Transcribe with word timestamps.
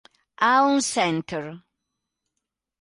Aon 0.49 0.81
Center 0.81 1.61